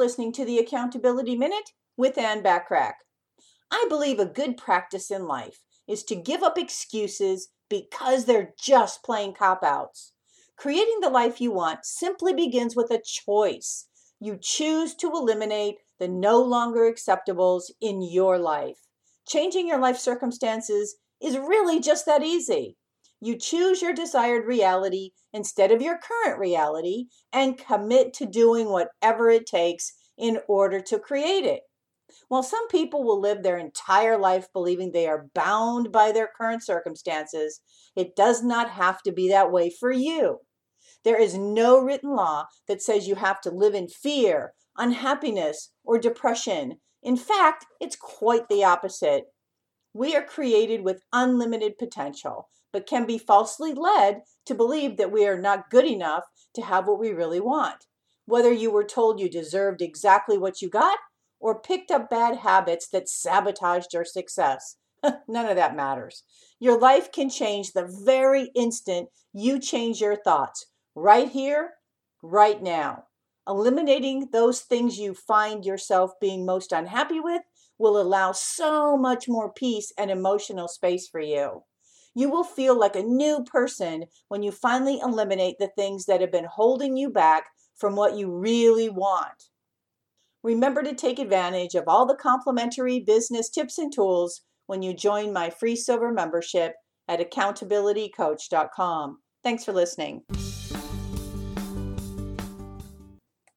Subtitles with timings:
[0.00, 2.94] listening to the Accountability Minute with Ann Bachrach.
[3.70, 9.02] I believe a good practice in life is to give up excuses because they're just
[9.02, 10.14] plain cop outs.
[10.56, 13.88] Creating the life you want simply begins with a choice.
[14.18, 18.78] You choose to eliminate the no longer acceptables in your life.
[19.28, 22.78] Changing your life circumstances is really just that easy.
[23.20, 29.28] You choose your desired reality instead of your current reality and commit to doing whatever
[29.28, 31.62] it takes in order to create it.
[32.28, 36.64] While some people will live their entire life believing they are bound by their current
[36.64, 37.60] circumstances,
[37.96, 40.40] it does not have to be that way for you.
[41.04, 45.98] There is no written law that says you have to live in fear, unhappiness, or
[45.98, 46.80] depression.
[47.02, 49.24] In fact, it's quite the opposite.
[49.94, 55.26] We are created with unlimited potential, but can be falsely led to believe that we
[55.26, 56.24] are not good enough
[56.54, 57.86] to have what we really want.
[58.30, 60.98] Whether you were told you deserved exactly what you got
[61.40, 64.76] or picked up bad habits that sabotaged your success.
[65.26, 66.22] None of that matters.
[66.60, 71.72] Your life can change the very instant you change your thoughts, right here,
[72.22, 73.06] right now.
[73.48, 77.42] Eliminating those things you find yourself being most unhappy with
[77.78, 81.64] will allow so much more peace and emotional space for you.
[82.14, 86.30] You will feel like a new person when you finally eliminate the things that have
[86.30, 87.46] been holding you back
[87.80, 89.48] from what you really want.
[90.42, 95.32] Remember to take advantage of all the complimentary business tips and tools when you join
[95.32, 96.74] my free silver membership
[97.08, 99.18] at accountabilitycoach.com.
[99.42, 100.22] Thanks for listening.